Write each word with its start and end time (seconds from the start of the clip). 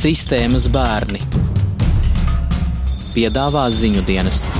Sistēmas 0.00 0.64
bērni 0.72 1.18
piedāvā 3.12 3.66
ziņu 3.68 4.00
dienests. 4.08 4.56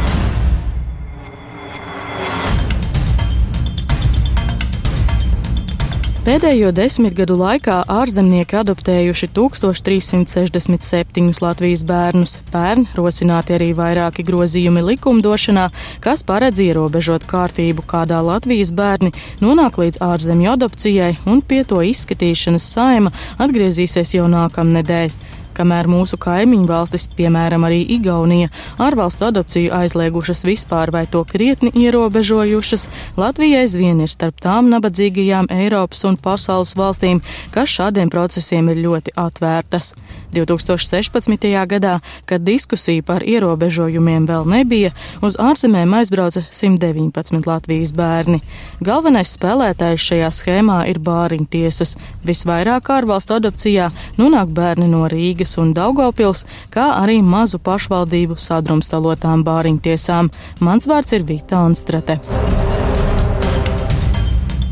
Pēdējo 6.27 6.75
desmitgadu 6.77 7.39
laikā 7.41 7.79
ārzemnieki 7.89 8.59
adoptējuši 8.61 9.31
1367 9.33 11.41
Latvijas 11.41 11.87
bērnus. 11.89 12.37
Pērn 12.53 12.85
rosināti 13.01 13.57
arī 13.57 13.71
vairāki 13.81 14.21
grozījumi 14.29 14.85
likumdošanā, 14.91 15.71
kas 16.05 16.21
paredz 16.29 16.61
ierobežot 16.61 17.25
kārtību, 17.33 17.89
kādā 17.89 18.21
Latvijas 18.21 18.77
bērni 18.77 19.17
nonāk 19.41 19.81
līdz 19.81 20.05
ārzemju 20.05 20.53
adopcijai, 20.59 21.17
un 21.25 21.41
pie 21.41 21.65
to 21.65 21.81
izskatīšanas 21.81 22.69
saima 22.77 23.17
atgriezīsies 23.41 24.19
jau 24.21 24.29
nākamnedēļ 24.29 25.30
kamēr 25.61 25.89
mūsu 25.91 26.17
kaimiņu 26.21 26.67
valstis, 26.71 27.07
piemēram, 27.19 27.67
arī 27.69 27.83
Igaunija, 27.97 28.49
ārvalstu 28.81 29.29
adopciju 29.29 29.75
aizliegušas 29.77 30.45
vispār 30.49 30.93
vai 30.95 31.05
to 31.11 31.23
krietni 31.29 31.73
ierobežojušas, 31.85 32.89
Latvija 33.21 33.61
aizvien 33.65 34.01
ir 34.01 34.11
starp 34.11 34.41
tām 34.41 34.71
nabadzīgajām 34.73 35.51
Eiropas 35.53 36.07
un 36.09 36.17
pasaules 36.21 36.73
valstīm, 36.79 37.21
kas 37.55 37.77
šādiem 37.77 38.11
procesiem 38.13 38.73
ir 38.73 38.81
ļoti 38.87 39.17
atvērtas. 39.21 39.93
2016. 40.33 41.47
gadā, 41.67 41.99
kad 42.25 42.45
diskusija 42.47 43.03
par 43.03 43.25
ierobežojumiem 43.27 44.29
vēl 44.29 44.47
nebija, 44.47 44.93
uz 45.23 45.37
ārzemēm 45.41 45.95
aizbrauca 45.99 46.45
119 46.51 47.49
Latvijas 47.49 47.93
bērni. 47.97 48.41
Galvenais 48.81 49.35
spēlētājs 49.37 50.07
šajā 50.11 50.31
schēmā 50.35 50.85
ir 50.91 51.01
bāriņtiesas. 51.03 51.97
Visvairāk 52.27 52.93
ārvalstu 52.95 53.37
adopcijā 53.41 53.91
nonāk 54.21 54.55
bērni 54.55 54.89
no 54.91 55.07
Rīgas 55.11 55.50
Rīgas 55.51 55.59
un 55.59 55.75
Daugaupils, 55.75 56.47
kā 56.71 57.01
arī 57.01 57.23
mazu 57.23 57.59
pašvaldību 57.59 58.39
sadrumstalotām 58.39 59.45
bāriņtiesām. 59.45 60.31
Mans 60.61 60.87
vārds 60.87 61.13
ir 61.13 61.25
Vita 61.25 61.65
Anstrate. 61.67 62.21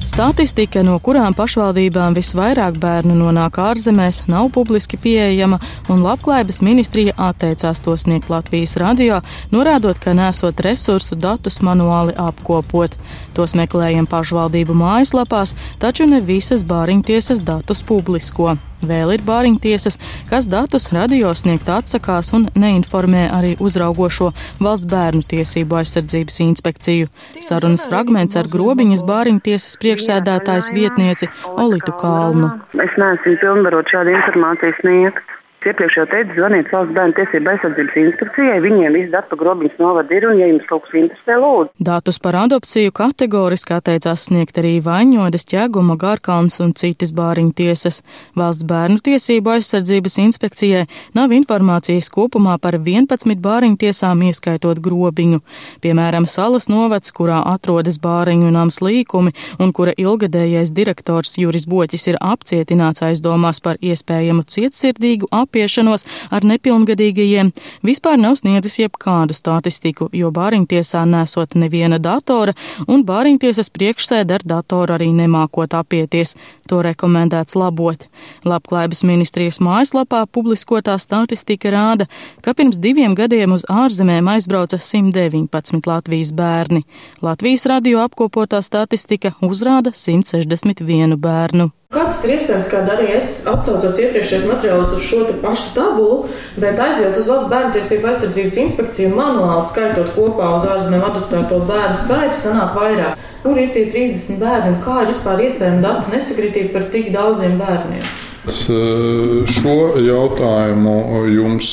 Statistika, 0.09 0.83
no 0.83 0.99
kurām 0.99 1.35
pašvaldībām 1.37 2.15
visvairāk 2.17 2.79
bērnu 2.81 3.15
nonāk 3.15 3.59
ārzemēs, 3.61 4.25
nav 4.27 4.49
publiski 4.51 4.97
pieejama, 4.97 5.59
un 5.89 6.03
Labklājības 6.03 6.61
ministrija 6.63 7.15
atteicās 7.15 7.81
to 7.85 7.95
sniegt 7.97 8.31
Latvijas 8.31 8.77
radio, 8.81 9.21
norādot, 9.53 9.99
ka 10.01 10.15
nesot 10.17 10.59
resursu 10.65 11.15
datus 11.15 11.61
manuāli 11.61 12.17
apkopot. 12.19 12.97
Tos 13.35 13.55
meklējam 13.55 14.09
pašvaldību 14.11 14.75
mājaslapās, 14.75 15.55
taču 15.79 16.09
ne 16.09 16.19
visas 16.19 16.67
bāriņtiesas 16.67 17.45
datus 17.45 17.85
publisko. 17.87 18.57
Vēl 18.87 19.11
ir 19.17 19.23
bāriņtiesas, 19.27 19.99
kas 20.29 20.47
datus 20.51 20.89
radio 20.95 21.33
sniegt 21.35 21.67
atsakās 21.73 22.31
un 22.37 22.47
neinformē 22.55 23.25
arī 23.35 23.57
uzraugošo 23.59 24.31
valsts 24.63 24.87
bērnu 24.93 25.25
tiesību 25.33 25.81
aizsardzības 25.81 26.39
inspekciju. 26.47 27.09
Sarunas 27.43 27.89
fragments 27.91 28.39
ar 28.39 28.51
grobiņas 28.53 29.03
bāriņtiesas 29.09 29.81
priekšsēdētājs 29.83 30.71
vietnieci 30.77 31.31
Olitu 31.57 31.97
Kalnu. 31.99 32.53
Es 32.79 32.95
neesmu 33.03 33.35
pilnvarot 33.43 33.91
šādu 33.91 34.15
informāciju 34.15 34.79
sniegt. 34.79 35.38
Iepriekš 35.67 35.97
jau 35.99 36.05
teicu, 36.07 36.37
zvaniet 36.39 36.69
valsts 36.71 36.95
bērnu 36.95 37.15
tiesību 37.17 37.51
aizsardzības 37.51 37.97
instrukcijai, 37.99 38.61
viņiem 38.63 38.95
viss 38.95 39.11
datu 39.11 39.35
grobiņas 39.37 39.81
novada 39.83 40.15
ir, 40.15 40.29
un, 40.31 40.39
ja 40.39 40.47
jums 40.47 40.67
kaut 40.69 40.85
kas 40.85 40.95
interesē, 41.01 41.35
lūdzu. 41.43 41.73
Datus 41.89 42.21
par 42.23 42.37
adopciju 42.39 42.93
kategoriski 42.95 43.75
atteicās 43.75 44.29
sniegt 44.29 44.61
arī 44.63 44.77
Vaņodas, 44.85 45.45
Ķēguma, 45.51 45.97
Gārkalns 45.99 46.61
un 46.63 46.71
citas 46.79 47.11
bāriņu 47.17 47.51
tiesas. 47.59 47.99
Valsts 48.39 48.69
bērnu 48.71 49.03
tiesību 49.03 49.57
aizsardzības 49.57 50.19
inspekcijai 50.29 50.85
nav 51.19 51.35
informācijas 51.35 52.09
kopumā 52.15 52.55
par 52.63 52.79
11 52.79 53.43
bāriņu 53.43 53.81
tiesām, 53.83 54.23
ieskaitot 54.31 54.79
grobiņu. 54.85 55.43
Piemēram, 55.83 56.31
Salas 56.31 56.71
novads, 56.71 57.11
kurā 57.11 57.43
atrodas 57.51 57.99
bāriņu 57.99 58.55
nams 58.55 58.79
līkumi 58.79 59.35
un 59.59 59.75
kura 59.75 59.97
ilgadējais 59.99 60.71
direktors 60.71 61.35
Juris 61.43 61.67
Boķis 61.67 62.13
ir 62.15 62.23
apcietināts 62.23 63.03
aizdomās 63.11 63.59
par 63.59 63.83
iespējamu 63.83 64.47
cietsirdīgu 64.47 65.27
apziņu 65.27 65.48
apiešanos 65.49 66.05
ar 66.31 66.45
nepilngadīgajiem, 66.45 67.53
vispār 67.87 68.21
nav 68.21 68.37
sniedzis 68.39 68.79
jebkādu 68.83 69.35
statistiku, 69.37 70.09
jo 70.13 70.31
bāriņtiesā 70.35 71.05
nesot 71.09 71.57
neviena 71.59 71.99
datora 71.99 72.55
un 72.87 73.05
bāriņtiesas 73.09 73.73
priekšsēd 73.73 74.37
ar 74.37 74.45
datoru 74.45 74.99
arī 74.99 75.11
nemākot 75.17 75.75
apieties. 75.79 76.37
To 76.69 76.83
rekomendēts 76.85 77.57
labot. 77.57 78.05
Labklājības 78.45 79.01
ministrijas 79.09 79.57
mājaslapā 79.65 80.27
publiskotā 80.29 80.99
statistika 81.01 81.73
rāda, 81.73 82.09
ka 82.45 82.53
pirms 82.53 82.77
diviem 82.83 83.17
gadiem 83.17 83.57
uz 83.57 83.65
ārzemēm 83.73 84.29
aizbrauca 84.35 84.77
119 84.77 85.89
Latvijas 85.89 86.35
bērni. 86.37 86.85
Latvijas 87.25 87.65
radio 87.73 88.05
apkopotā 88.05 88.61
statistika 88.61 89.33
uzrāda 89.41 89.97
161 89.97 91.17
bērnu. 91.17 91.71
Kā 91.89 92.03
tas 92.05 92.19
ir 92.27 92.35
iespējams, 92.35 92.67
kā 92.69 92.83
arī 92.93 93.07
es 93.17 93.29
atsaucos 93.49 93.97
iepriekšējos 93.97 94.43
materiālos 94.45 94.91
uz 94.93 95.07
šo 95.09 95.23
pašu 95.41 95.71
tabulu, 95.73 96.19
bet 96.61 96.77
aizjūt 96.85 97.17
uz 97.17 97.31
valsts 97.33 97.49
bērnu 97.49 97.71
tiesību 97.79 98.11
aizsardzības 98.11 98.59
inspekciju 98.67 99.15
manuāli 99.17 99.65
skaitot 99.71 100.13
kopā 100.13 100.51
uz 100.59 100.67
ārzemēm 100.69 101.07
adoptēto 101.09 101.63
bērnu 101.71 101.97
skaitu, 102.03 102.37
sanāk 102.43 102.77
vairāk. 102.77 103.27
Kur 103.41 103.57
ir 103.57 103.73
tie 103.73 103.87
30 103.89 104.37
bērni 104.37 104.75
un 104.75 104.81
kā 104.85 105.01
ir 105.01 105.15
vispār 105.15 105.41
iespējama 105.47 105.87
datu 105.87 106.13
nesakritība 106.13 106.75
par 106.77 106.91
tik 106.93 107.09
daudziem 107.15 107.57
bērniem? 107.57 108.11
Šo 108.49 109.75
jautājumu 110.01 110.95
jums 111.33 111.73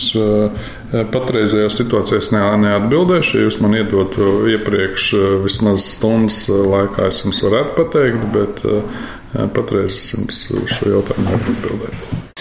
patreizējā 1.11 1.67
situācijā 1.71 2.21
es 2.23 2.31
neatbildēšu. 2.35 3.37
Ja 3.37 3.49
jūs 3.49 3.59
man 3.63 3.75
iedotu 3.79 4.47
iepriekš 4.51 5.09
vismaz 5.43 5.85
stundas 5.97 6.41
laikā, 6.47 7.07
es 7.11 7.21
jums 7.23 7.43
varētu 7.45 7.75
pateikt, 7.79 8.27
bet 8.31 8.63
Patreiz 9.35 9.97
es 9.97 10.11
jums 10.13 10.45
šo 10.71 10.95
jautājumu 10.95 11.27
nevaru 11.27 11.57
atbildēt. 11.57 12.34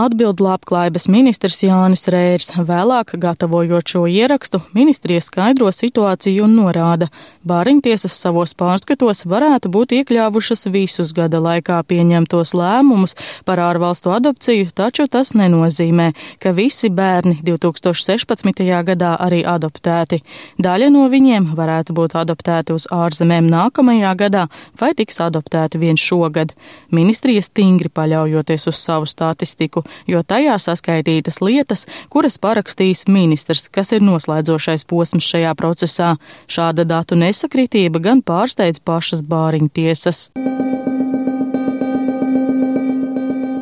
Atbild 0.00 0.38
labklājības 0.40 1.08
ministrs 1.12 1.58
Jānis 1.60 2.06
Rērs. 2.08 2.54
Vēlāk, 2.56 3.10
gatavojot 3.20 3.90
šo 3.92 4.06
ierakstu, 4.08 4.62
ministrija 4.72 5.20
skaidro 5.20 5.68
situāciju 5.74 6.46
un 6.46 6.54
norāda, 6.56 7.10
bāriņtiesas 7.44 8.14
savos 8.22 8.54
pārskatos 8.56 9.26
varētu 9.28 9.68
būt 9.74 9.92
iekļāvušas 9.98 10.70
visus 10.72 11.12
gada 11.16 11.42
laikā 11.44 11.82
pieņemtos 11.90 12.54
lēmumus 12.56 13.16
par 13.44 13.60
ārvalstu 13.60 14.14
adopciju, 14.14 14.70
taču 14.72 15.04
tas 15.10 15.34
nenozīmē, 15.36 16.12
ka 16.40 16.54
visi 16.56 16.88
bērni 16.88 17.42
2016. 17.44 18.64
gadā 18.92 19.12
arī 19.20 19.42
adoptēti. 19.44 20.22
Daļa 20.56 20.88
no 20.94 21.04
viņiem 21.12 21.50
varētu 21.58 21.98
būt 21.98 22.16
adoptēti 22.22 22.78
uz 22.78 22.88
ārzemēm 22.94 23.50
nākamajā 23.52 24.14
gadā 24.24 24.46
vai 24.80 24.94
tiks 24.96 25.20
adoptēti 25.26 25.82
vien 25.82 26.00
šogad. 26.00 26.56
Ministrija 26.88 27.44
stingri 27.44 27.92
paļaujoties 27.92 28.70
uz 28.70 28.80
savu 28.80 29.10
statistiku 29.10 29.84
jo 30.10 30.22
tajā 30.22 30.56
saskaitītas 30.60 31.40
lietas, 31.44 31.86
kuras 32.12 32.38
parakstīs 32.42 33.06
ministrs, 33.08 33.68
kas 33.72 33.92
ir 33.96 34.04
noslēdzošais 34.06 34.86
posms 34.90 35.26
šajā 35.32 35.54
procesā. 35.58 36.14
Šāda 36.50 36.86
datu 36.88 37.18
nesakritība 37.18 38.02
gan 38.02 38.24
pārsteidz 38.26 38.82
pašas 38.84 39.24
bāriņtiesas. 39.26 40.28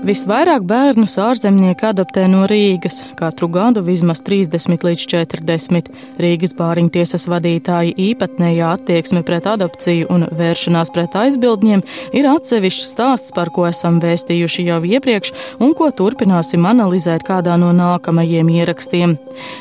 Visvairāk 0.09 0.63
bērnus 0.65 1.19
ārzemnieki 1.21 1.85
adoptē 1.85 2.23
no 2.33 2.47
Rīgas, 2.49 3.03
katru 3.19 3.45
gadu 3.53 3.83
vismaz 3.85 4.23
30 4.25 4.87
līdz 4.87 5.03
40. 5.11 5.91
Rīgas 6.23 6.55
bāriņtiesas 6.57 7.27
vadītāji 7.29 7.93
īpatnējā 8.07 8.71
attieksme 8.79 9.21
pret 9.29 9.45
adopciju 9.51 10.07
un 10.15 10.25
vēršanās 10.39 10.93
pret 10.95 11.19
aizbildņiem 11.21 11.83
ir 12.17 12.29
atsevišķs 12.31 12.87
stāsts, 12.95 13.35
par 13.37 13.51
ko 13.53 13.67
esam 13.69 13.99
vēstījuši 14.01 14.65
jau 14.71 14.79
iepriekš 14.95 15.35
un 15.61 15.75
ko 15.77 15.91
turpināsim 15.93 16.65
analizēt 16.71 17.27
kādā 17.29 17.59
no 17.61 17.75
nākamajiem 17.77 18.49
ierakstiem. 18.63 19.19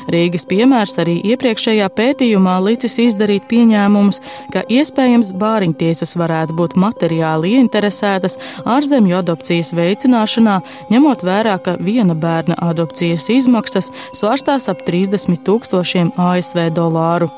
Rīgas 0.08 0.48
piemērs 0.48 0.96
arī 1.04 1.18
iepriekšējā 1.34 1.90
pētījumā 1.92 2.56
licis 2.70 2.96
izdarīt 3.04 3.44
pieņēmumus, 3.52 4.22
ka 4.56 4.64
iespējams 4.64 5.36
bāriņtiesas 5.44 6.16
varētu 6.16 6.56
būt 6.56 6.80
materiāli 6.80 7.58
ieinteresētas 7.58 8.40
ārzemju 8.64 9.20
adopcijas 9.20 9.76
veicināšanā 9.76 10.37
veidošanā, 10.38 10.60
ņemot 10.90 11.22
vērā, 11.24 11.58
ka 11.62 11.76
viena 11.80 12.14
bērna 12.14 12.56
adopcijas 12.60 13.28
izmaksas 13.30 13.90
svārstās 14.14 14.68
ap 14.68 14.84
30 14.86 15.42
tūkstošiem 15.44 16.12
ASV 16.16 16.70
dolāru. 16.74 17.30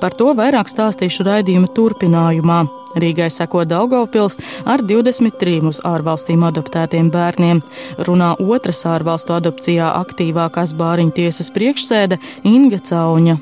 Par 0.00 0.12
to 0.14 0.34
vairāk 0.34 0.68
stāstīšu 0.68 1.24
raidījuma 1.24 1.68
turpinājumā. 1.74 2.64
Rīgai 2.94 3.26
seko 3.28 3.64
Daugaupils 3.66 4.38
ar 4.64 4.80
23 4.80 5.66
uz 5.66 5.80
ārvalstīm 5.82 6.44
adoptētiem 6.46 7.10
bērniem. 7.10 7.62
Runā 7.98 8.36
otras 8.38 8.84
ārvalstu 8.86 9.34
adopcijā 9.34 9.90
aktīvākās 10.04 10.76
bāriņtiesas 10.78 11.50
priekšsēde 11.50 12.20
Inga 12.44 12.78
Cauņa. 12.78 13.36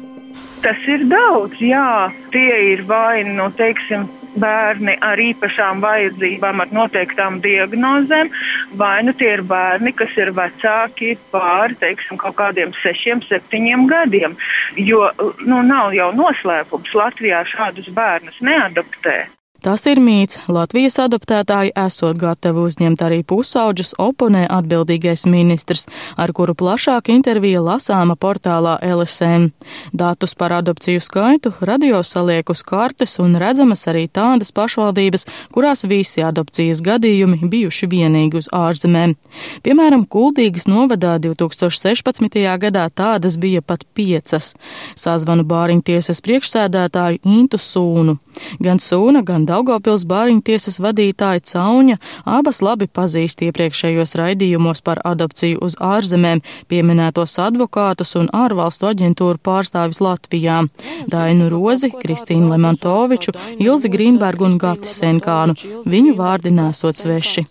Tas 0.62 0.79
ir 0.88 1.05
daudz, 1.11 1.61
jā. 1.61 2.09
Tie 2.32 2.73
ir 2.73 2.87
vai, 2.88 3.26
nu, 3.29 3.50
teiksim, 3.53 4.06
bērni 4.38 4.96
ar 5.05 5.20
īpašām 5.20 5.82
vajadzībām, 5.84 6.62
ar 6.64 6.73
noteiktām 6.75 7.40
diagnozēm, 7.44 8.31
vai 8.79 8.94
nu 9.06 9.14
tie 9.17 9.32
ir 9.37 9.44
bērni, 9.49 9.94
kas 9.96 10.17
ir 10.20 10.32
vecāki 10.37 11.17
pāri, 11.34 11.76
teiksim, 11.82 12.20
kaut 12.20 12.38
kādiem 12.40 12.75
sešiem, 12.82 13.23
septiņiem 13.29 13.87
gadiem. 13.90 14.37
Jo, 14.76 15.11
nu, 15.44 15.62
nav 15.67 15.93
jau 15.96 16.11
noslēpums, 16.17 16.96
Latvijā 16.96 17.44
šādus 17.49 17.93
bērnus 17.94 18.40
neadoptē. 18.44 19.23
Tas 19.62 19.85
ir 19.87 20.00
mīts. 20.03 20.41
Latvijas 20.50 20.97
adoptētāji 21.05 21.70
esot 21.79 22.17
gatavi 22.19 22.64
uzņemt 22.67 23.03
arī 23.06 23.20
pusauģus, 23.23 23.93
oponē 24.03 24.41
atbildīgais 24.50 25.23
ministrs, 25.31 25.85
ar 26.19 26.32
kuru 26.35 26.56
plašāk 26.59 27.12
intervija 27.14 27.61
lasāma 27.62 28.17
portālā 28.19 28.73
LSM. 28.82 29.53
Datus 29.94 30.35
par 30.35 30.56
adopciju 30.56 30.99
skaitu 31.06 31.53
radio 31.61 32.00
saliek 32.03 32.50
uz 32.50 32.64
kartes 32.67 33.14
un 33.23 33.37
redzamas 33.38 33.87
arī 33.87 34.09
tādas 34.11 34.50
pašvaldības, 34.50 35.29
kurās 35.55 35.87
visi 35.87 36.26
adopcijas 36.26 36.82
gadījumi 36.82 37.47
bijuši 37.55 37.91
vienīgi 37.94 38.43
uz 38.43 38.50
ārzemēm. 38.50 39.14
Piemēram, 39.62 40.09
Kuldīgas 40.11 40.67
novadā 40.67 41.20
2016. 41.23 42.43
gadā 42.67 42.88
tādas 42.91 43.38
bija 43.38 43.62
pat 43.62 43.87
piecas. 43.94 44.56
Sazvanu 44.99 45.47
bāriņtiesas 45.47 46.19
priekšsēdētāju 46.26 47.23
Intu 47.38 47.62
Sūnu. 47.62 48.19
Gan 48.59 48.82
Sūna, 48.82 49.23
gan 49.23 49.47
Daugopils 49.52 50.06
bāriņu 50.08 50.40
tiesas 50.46 50.78
vadītāja 50.81 51.43
Cauņa 51.50 51.99
abas 52.38 52.62
labi 52.64 52.87
pazīst 52.88 53.43
iepriekšējos 53.44 54.14
raidījumos 54.20 54.81
par 54.87 55.02
adopciju 55.10 55.60
uz 55.66 55.76
ārzemēm 55.76 56.40
pieminētos 56.72 57.37
advokātus 57.43 58.14
un 58.20 58.31
ārvalstu 58.32 58.88
aģentūru 58.93 59.43
pārstāvis 59.49 60.00
Latvijā- 60.00 60.62
Dainu 61.14 61.50
Rozi, 61.52 61.93
Kristīnu 61.93 62.49
Lemantoviču, 62.54 63.37
Ilzi 63.60 63.93
Grīnbergu 63.93 64.49
un 64.49 64.58
Gati 64.62 64.88
Senkānu. 64.88 65.58
Viņu 65.84 66.16
vārdi 66.16 66.54
nesot 66.62 67.04
sveši. 67.04 67.44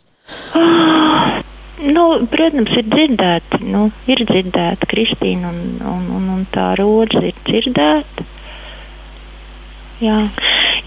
Nu, 1.81 2.03
protams, 2.33 2.73
ir 2.77 2.85
dzirdēti, 2.89 3.63
nu, 3.73 3.87
ir 4.09 4.25
dzirdēta 4.29 4.89
Kristīna 4.89 5.49
un, 5.53 5.63
un, 5.93 6.03
un, 6.17 6.29
un 6.35 6.45
tā 6.53 6.71
rodze 6.77 7.23
ir 7.29 7.37
dzirdēta. 7.45 8.25
Jā 10.01 10.25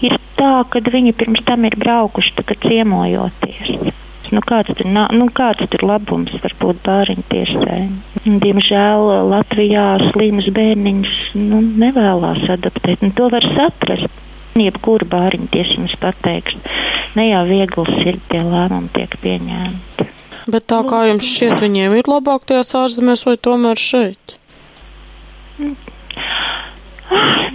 ir 0.03 0.17
tā, 0.39 0.63
ka 0.69 0.81
viņi 0.83 1.13
pirms 1.17 1.43
tam 1.47 1.67
ir 1.67 1.77
braukuši 1.79 2.45
ciemojoties. 2.65 3.93
Nu, 4.33 4.41
kāds, 4.41 4.73
tur, 4.73 4.87
nu, 4.89 5.27
kāds 5.37 5.69
tur 5.69 5.83
labums 5.85 6.33
var 6.41 6.53
būt 6.59 6.81
bāriņu 6.83 7.25
tiesai? 7.29 7.83
Diemžēl 8.25 9.29
Latvijā 9.29 9.85
slimus 10.09 10.49
bērniņus 10.55 11.19
nu, 11.37 11.61
nevēlās 11.83 12.41
adaptēt, 12.57 13.05
un 13.05 13.13
to 13.15 13.29
var 13.33 13.45
saprast. 13.53 14.21
Jebkura 14.55 15.05
bāriņu 15.11 15.49
tiesa 15.51 15.75
jums 15.75 15.93
pateiks, 15.99 16.55
ne 17.19 17.25
jau 17.27 17.41
viegls 17.49 17.91
ir 18.07 18.21
tie 18.31 18.39
lēmumi 18.39 18.87
tiek 18.95 19.17
pieņemti. 19.19 20.07
Bet 20.47 20.67
tā 20.71 20.79
kā 20.87 21.01
jums 21.09 21.27
šķiet, 21.27 21.57
viņiem 21.59 21.97
ir 21.99 22.07
labāk 22.07 22.47
tajās 22.47 22.71
ārzemēs 22.79 23.25
vai 23.27 23.35
tomēr 23.35 23.81
šeit? 23.81 24.37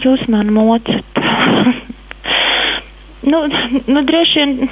Jūs 0.05 0.29
man 0.29 0.53
mocat. 0.53 1.20
Nu, 3.21 3.47
nu, 3.87 4.03
droši 4.03 4.39
vien 4.39 4.69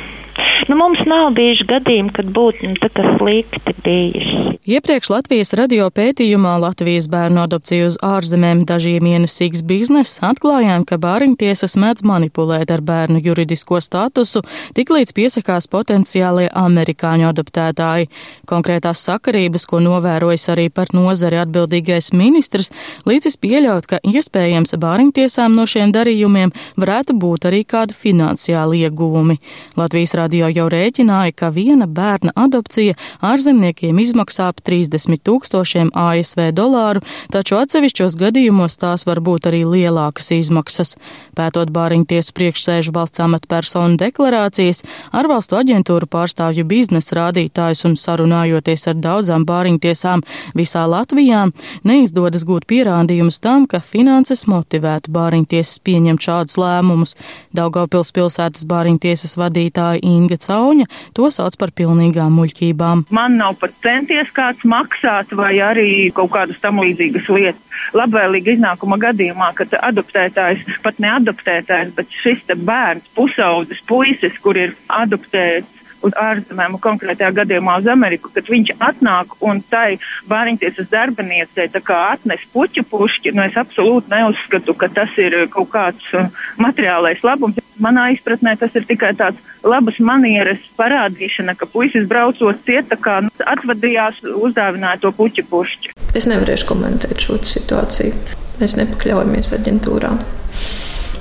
Nu, 0.69 0.76
mums 0.76 1.00
nav 1.09 1.31
bijuši 1.32 1.65
gadījumi, 1.65 2.11
kad 2.12 2.26
būtu 2.37 2.69
nu, 2.69 2.76
tā 2.82 2.91
kā 2.93 3.15
slikti 3.17 3.73
bijis. 3.87 4.26
Iepriekš 4.69 5.09
Latvijas 5.09 5.55
radio 5.56 5.87
pētījumā 5.88 6.59
Latvijas 6.61 7.06
bērnu 7.09 7.41
adopciju 7.41 7.87
uz 7.88 7.94
ārzemēm 8.05 8.67
dažiem 8.69 9.06
ienesīgs 9.09 9.62
bizness 9.65 10.19
atklājām, 10.29 10.85
ka 10.85 10.99
bāriņtiesas 11.00 11.79
mēdz 11.81 12.05
manipulēt 12.05 12.69
ar 12.75 12.82
bērnu 12.85 13.23
juridisko 13.25 13.81
statusu, 13.81 14.43
tiklīdz 14.76 15.15
piesakās 15.17 15.70
potenciālie 15.73 16.50
amerikāņu 16.53 17.31
adoptētāji. 17.31 18.11
Konkrētās 18.53 19.06
sakarības, 19.09 19.64
ko 19.71 19.81
novērojis 19.87 20.44
arī 20.53 20.69
par 20.69 20.93
nozari 20.93 21.41
atbildīgais 21.41 22.12
ministrs, 22.12 22.69
līdzis 23.09 23.41
pieļaut, 23.41 23.88
ka 23.88 24.03
iespējams 24.05 24.76
bāriņtiesām 24.85 25.56
no 25.56 25.64
šiem 25.64 25.97
darījumiem 25.97 26.53
varētu 26.76 27.17
būt 27.17 27.49
arī 27.49 27.64
kādi 27.64 27.97
finansiāli 27.97 28.85
ieguvumi. 28.85 29.41
Latvijas 29.81 30.12
radio 30.21 30.53
jau 30.59 30.69
rēķināja, 30.73 31.35
ka 31.39 31.51
viena 31.55 31.87
bērna 31.87 32.35
adopcija 32.37 32.97
ārzemniekiem 33.25 33.99
izmaksā 34.03 34.51
ap 34.53 34.63
30 34.67 35.23
tūkstošiem 35.27 35.93
ASV 35.97 36.51
dolāru, 36.57 37.03
taču 37.33 37.59
atsevišķos 37.61 38.19
gadījumos 38.21 38.79
tās 38.81 39.07
var 39.09 39.23
būt 39.25 39.49
arī 39.51 39.65
lielākas 39.69 40.33
izmaksas. 40.37 40.97
Pētot 41.39 41.71
bāriņtiesu 41.75 42.35
priekšsēžu 42.37 42.95
valsts 42.97 43.23
amatpersonu 43.25 43.99
deklarācijas, 44.01 44.85
ārvalstu 45.17 45.59
aģentūru 45.61 46.09
pārstāvju 46.11 46.67
biznesa 46.69 47.21
rādītājus 47.21 47.85
un 47.89 47.97
sarunājoties 47.99 48.89
ar 48.91 48.99
daudzām 49.03 49.47
bāriņtiesām 49.49 50.25
visā 50.59 50.85
Latvijā, 50.89 51.47
neizdodas 51.89 52.47
gūt 52.49 52.67
pierādījumus 52.71 53.41
tam, 53.45 53.67
ka 53.71 53.83
finanses 53.85 54.47
motivētu 54.51 55.13
bāriņtiesas 55.15 55.83
pieņemt 55.87 56.25
šādus 56.25 56.59
lēmumus. 56.61 57.15
Daugavpils 57.57 58.13
pilsētas 58.17 58.67
bāriņtiesas 58.69 59.37
vadītāja 59.41 60.03
Inga 60.07 60.39
Cauņa 60.49 60.89
to 61.17 61.29
sauc 61.35 61.56
par 61.61 61.73
pilnīgām 61.77 62.35
muļķībām. 62.39 63.06
Man 63.15 63.39
nav 63.41 63.59
pat 63.61 63.75
centies 63.85 64.31
kāds 64.35 64.65
maksāt 64.69 65.35
vai 65.37 65.55
arī 65.65 65.89
kaut 66.15 66.33
kādas 66.37 66.61
tam 66.62 66.81
līdzīgas 66.83 67.29
lietas. 67.33 67.65
Labvēlīga 67.97 68.56
iznākuma 68.56 68.99
gadījumā, 69.00 69.53
kad 69.56 69.73
adoptētājs, 69.79 70.65
pat 70.85 70.99
ne 71.00 71.12
adoptētājs, 71.17 71.95
bet 71.97 72.12
šis 72.12 72.45
bērns, 72.59 73.06
pusaudzis, 73.17 73.85
puisis, 73.89 74.37
kur 74.43 74.59
ir 74.61 74.75
adoptēts 74.93 75.79
uz 76.05 76.15
ārzemēm, 76.19 76.79
konkrētajā 76.83 77.31
gadījumā 77.41 77.79
uz 77.81 77.89
Ameriku, 77.91 78.31
kad 78.35 78.49
viņš 78.50 78.75
atnāk 78.79 79.37
un 79.45 79.62
tai 79.71 79.99
bāriņtiesas 80.31 80.91
darbiniecei 80.93 81.69
atnes 81.99 82.45
puķu 82.53 82.85
pušķi, 82.91 83.35
nu 83.37 83.45
es 83.45 83.56
absolūti 83.59 84.12
neuzskatu, 84.12 84.75
ka 84.79 84.89
tas 84.93 85.15
ir 85.19 85.37
kaut 85.53 85.71
kāds 85.73 86.12
uh, 86.15 86.29
materiālais 86.59 87.23
labums. 87.27 87.59
Manā 87.79 88.09
izpratnē 88.11 88.56
tas 88.59 88.75
ir 88.75 88.87
tikai 88.89 89.12
tāds 89.15 89.39
labas 89.62 90.00
manieres 90.03 90.65
parādīšana, 90.79 91.55
ka 91.59 91.69
puisis 91.71 92.09
braucot 92.11 92.59
ciet, 92.67 92.89
tā 92.91 92.99
kā 92.99 93.21
nu, 93.23 93.31
atvadījās, 93.47 94.25
uzdāvināja 94.35 95.05
to 95.05 95.12
puķu 95.15 95.47
pušķi. 95.50 95.95
Es 96.19 96.27
nevarēšu 96.27 96.67
komentēt 96.73 97.23
šo 97.23 97.39
situāciju. 97.47 98.17
Mēs 98.59 98.75
nepakļaujamies 98.81 99.55
aģentūrām. 99.61 100.19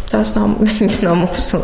Tās 0.09 0.33
nav, 0.38 0.57
nav 1.06 1.21
mūsu, 1.21 1.62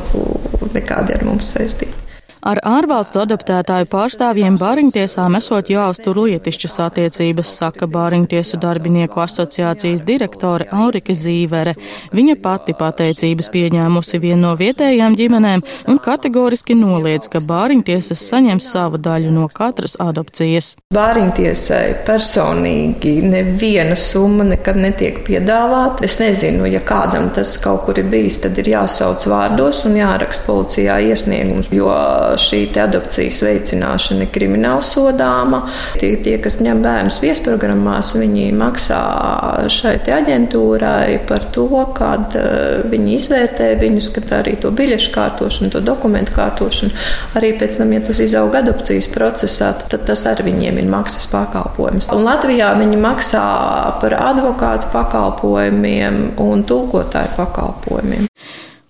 nekādi 0.75 1.17
ar 1.17 1.25
mums 1.25 1.55
saistīti. 1.55 2.02
Ar 2.43 2.59
ārvalstu 2.67 3.21
adaptētāju 3.21 3.87
pārstāvjiem 3.87 4.57
bāriņtiesām 4.59 5.37
esot 5.37 5.69
jāuztur 5.71 6.17
lietišķas 6.25 6.73
attiecības, 6.83 7.53
saka 7.61 7.87
Bāriņtiesu 7.87 8.57
darbinieku 8.59 9.21
asociācijas 9.23 10.01
direktore 10.03 10.67
Aurika 10.75 11.15
Zīvere. 11.15 11.77
Viņa 12.11 12.35
pati 12.43 12.75
pateicības 12.75 13.47
pieņēmusi 13.53 14.19
vienu 14.19 14.41
no 14.41 14.51
vietējām 14.59 15.15
ģimenēm 15.15 15.63
un 15.93 16.01
kategoriski 16.03 16.75
noliedz, 16.75 17.29
ka 17.31 17.39
Bāriņtiesas 17.47 18.25
saņems 18.33 18.67
savu 18.75 18.99
daļu 18.99 19.31
no 19.31 19.47
katras 19.47 19.95
adopcijas. 20.03 20.73
Bāriņtiesai 20.91 22.03
personīgi 22.03 23.15
neviena 23.23 23.95
summa 23.95 24.49
nekad 24.51 24.81
netiek 24.83 25.23
piedāvāta. 25.29 26.03
Es 26.09 26.19
nezinu, 26.19 26.67
ja 26.67 26.83
kādam 26.83 27.31
tas 27.31 27.55
kaut 27.63 27.85
kur 27.87 28.03
ir 28.03 28.11
bijis, 28.11 28.43
tad 28.43 28.59
ir 28.59 28.73
jāsauc 28.75 29.23
vārdos 29.31 29.85
un 29.87 29.95
jāraksta 30.01 30.43
policijā 30.51 30.99
iesniegums, 31.07 31.71
jo 31.71 31.87
šī 32.39 32.61
adopcijas 32.83 33.41
veicināšana 33.45 34.25
ir 34.25 34.31
krimināli 34.33 34.85
sodāma. 34.85 35.63
Tie, 36.01 36.13
tie, 36.23 36.37
kas 36.43 36.59
ņem 36.63 36.81
bērnus 36.83 37.19
viesprogrammās, 37.23 38.13
viņi 38.17 38.49
maksā 38.57 39.01
šai 39.73 39.95
aģentūrai 40.13 41.19
par 41.29 41.47
to, 41.55 41.67
kad 41.97 42.37
uh, 42.39 42.83
viņi 42.89 43.15
izvērtē 43.17 43.69
viņus, 43.81 44.09
kad 44.17 44.33
arī 44.41 44.55
to 44.61 44.71
biļešu 44.75 45.13
kārtošanu, 45.15 45.71
to 45.73 45.83
dokumentu 45.85 46.35
kārtošanu. 46.37 46.93
Arī 47.39 47.53
pēc 47.59 47.79
tam, 47.79 47.93
ja 47.95 48.03
tas 48.05 48.21
izaug 48.23 48.55
adopcijas 48.57 49.09
procesā, 49.13 49.73
tad 49.91 50.07
tas 50.09 50.25
arī 50.29 50.49
viņiem 50.51 50.81
ir 50.81 50.91
maksas 50.91 51.27
pakalpojums. 51.31 52.11
Un 52.15 52.27
Latvijā 52.27 52.73
viņi 52.79 52.99
maksā 53.03 53.45
par 54.01 54.17
advokātu 54.19 54.91
pakalpojumiem 54.93 56.21
un 56.43 56.67
tulkotāju 56.67 57.35
pakalpojumiem 57.39 58.29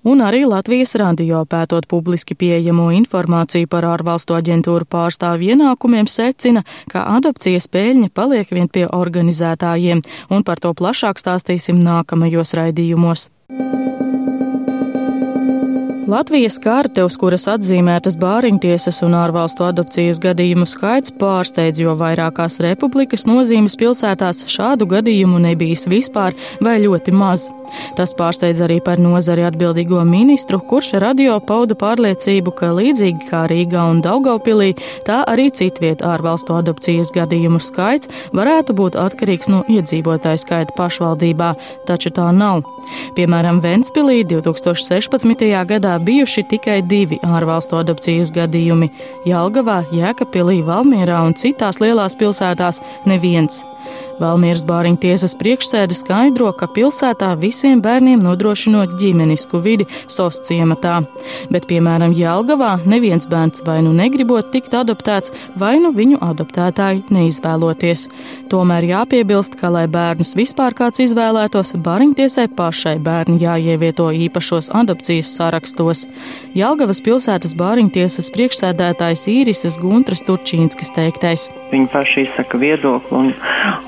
un 0.03 0.21
arī 0.21 0.43
Latvijas 0.47 0.95
radio 0.99 1.43
pētot 1.49 1.87
publiski 1.89 2.35
pieejamo 2.35 2.89
informāciju 2.99 3.69
par 3.71 3.87
ārvalstu 3.87 4.37
aģentūru 4.37 4.87
pārstāvju 4.89 5.55
ienākumiem 5.55 6.09
secina, 6.11 6.63
ka 6.91 7.05
adopcijas 7.17 7.69
pēļņa 7.71 8.11
paliek 8.13 8.51
vien 8.51 8.67
pie 8.67 8.87
organizētājiem, 8.87 10.03
un 10.29 10.43
par 10.43 10.59
to 10.63 10.73
plašāk 10.73 11.21
stāstīsim 11.21 11.79
nākamajos 11.83 12.55
raidījumos. 12.59 13.29
Latvijas 16.07 16.57
karte, 16.59 17.05
uz 17.07 17.15
kuras 17.15 17.45
atzīmētas 17.47 18.17
bāriņtiesas 18.19 18.97
un 19.05 19.13
ārvalstu 19.15 19.63
adopcijas 19.69 20.17
gadījumu 20.19 20.65
skaits 20.67 21.13
pārsteidz, 21.15 21.79
jo 21.79 21.93
vairākās 21.95 22.59
republikas 22.65 23.23
nozīmes 23.29 23.77
pilsētās 23.79 24.43
šādu 24.51 24.89
gadījumu 24.91 25.39
nebijis 25.45 25.87
vispār 25.87 26.35
vai 26.59 26.81
ļoti 26.83 27.13
maz. 27.15 27.47
Tas 27.97 28.11
pārsteidz 28.17 28.59
arī 28.65 28.81
par 28.83 28.99
nozari 29.01 29.45
atbildīgo 29.47 30.01
ministru, 30.05 30.59
kurš 30.59 30.91
radio 31.01 31.37
pauda 31.47 31.77
pārliecību, 31.79 32.51
ka 32.59 32.73
līdzīgi 32.75 33.29
kā 33.29 33.45
Rīgā 33.49 33.87
un 33.93 34.03
Daugaupilī, 34.03 34.73
tā 35.07 35.21
arī 35.29 35.47
citviet 35.55 36.03
ārvalstu 36.05 36.57
adopcijas 36.59 37.13
gadījumu 37.15 37.63
skaits 37.63 38.11
varētu 38.35 38.75
būt 38.77 38.99
atkarīgs 38.99 39.49
no 39.53 39.63
iedzīvotāju 39.71 40.43
skaita 40.43 40.75
pašvaldībā, 40.77 41.53
taču 41.87 42.11
tā 42.13 42.27
nav. 42.35 42.61
Piemēram, 43.15 43.63
Ventspilī 43.63 44.21
2016. 44.27 45.47
gadā 45.71 45.92
gadā 45.93 46.05
bijuši 46.05 46.43
tikai 46.49 46.81
divi 46.81 47.19
ārvalstu 47.21 47.77
adopcijas 47.77 48.31
gadījumi- 48.33 48.89
Jelgavā, 49.29 49.83
Jēkabpilī, 49.91 50.63
Valmierā 50.65 51.21
un 51.25 51.33
citās 51.33 51.79
lielās 51.79 52.15
pilsētās 52.15 52.81
neviens. 53.05 53.63
Valmieras 54.23 54.63
bāriņu 54.63 55.01
tiesas 55.03 55.33
priekšsēde 55.35 55.95
skaidro, 55.97 56.47
ka 56.55 56.69
pilsētā 56.71 57.33
visiem 57.41 57.81
bērniem 57.83 58.21
nodrošinot 58.23 58.93
ģimenisku 59.01 59.59
vidi 59.63 59.87
SOS 60.07 60.39
ciematā, 60.47 61.01
bet, 61.51 61.67
piemēram, 61.67 62.13
Jelgavā 62.15 62.77
neviens 62.87 63.27
bērns 63.27 63.65
vai 63.67 63.81
nu 63.83 63.91
negribot 63.97 64.47
tikt 64.53 64.77
adoptēts, 64.79 65.33
vai 65.59 65.73
nu 65.83 65.91
viņu 65.95 66.21
adoptētāji 66.23 67.03
neizvēloties. 67.11 68.05
Tomēr 68.53 68.87
jāpiebilst, 68.93 69.57
ka, 69.59 69.73
lai 69.73 69.85
bērnus 69.91 70.35
vispār 70.39 70.77
kāds 70.77 71.03
izvēlētos, 71.03 71.75
bāriņtiesai 71.83 72.47
pašai 72.55 72.95
bērni 73.03 73.41
jāievieto 73.43 74.07
īpašos 74.27 74.71
adopcijas 74.71 75.33
sarakstos. 75.35 76.05
Jelgavas 76.55 77.03
pilsētas 77.03 77.57
bāriņtiesas 77.59 78.31
priekšsēdētājs 78.37 79.27
Īrises 79.33 79.79
Guntras 79.81 80.23
Turčīnskas 80.23 80.95
teiktais. 80.95 81.49
Viņi 81.73 81.91
paši 81.91 82.27
izsaka 82.29 82.59
viedokli 82.61 83.17
un, 83.17 83.33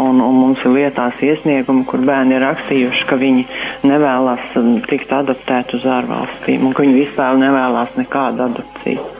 un 0.01 0.24
un, 0.27 0.37
mums 0.41 0.61
ir 0.65 0.73
lietās 0.75 1.21
iesniegumi, 1.23 1.85
kur 1.89 2.03
bērni 2.05 2.37
ir 2.37 2.43
rakstījuši, 2.45 3.05
ka 3.09 3.17
viņi 3.21 3.45
nevēlas 3.87 4.55
um, 4.59 4.77
tikt 4.89 5.13
adoptēti 5.13 5.77
uz 5.79 5.85
ārvalstīm 5.97 6.65
un 6.67 6.73
ka 6.75 6.85
viņi 6.85 6.97
vispār 7.03 7.37
nevēlas 7.41 7.93
nekādu 7.99 8.47
adopciju. 8.49 9.11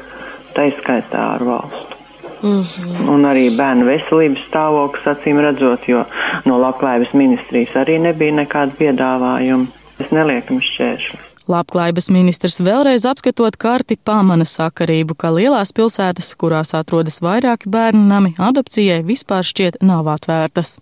Tā 0.56 0.70
izskaitā 0.72 1.22
ārvalstu. 1.36 2.02
Mm 2.44 2.62
-hmm. 2.62 3.10
Un 3.10 3.26
arī 3.26 3.46
bērnu 3.58 3.86
veselības 3.86 4.44
stāvoklis 4.50 5.08
acīm 5.14 5.40
redzot, 5.42 5.88
jo 5.88 6.04
no 6.46 6.60
labklājības 6.62 7.14
ministrijas 7.14 7.76
arī 7.76 8.00
nebija 8.00 8.34
nekāda 8.42 8.72
piedāvājuma. 8.82 9.66
Es 10.00 10.12
neliekam 10.12 10.60
šķēršļus. 10.62 11.35
Labklājības 11.46 12.08
ministrs 12.10 12.56
vēlreiz 12.58 13.04
apskatot 13.06 13.54
karti 13.62 14.00
pamana 14.02 14.48
sakarību, 14.50 15.14
ka 15.14 15.30
lielās 15.30 15.70
pilsētas, 15.78 16.32
kurās 16.42 16.74
atrodas 16.74 17.20
vairāki 17.22 17.70
bērnu 17.70 18.02
nami, 18.10 18.32
adopcijai 18.42 19.04
vispār 19.06 19.46
šķiet 19.46 19.78
nav 19.86 20.10
atvērtas. 20.16 20.80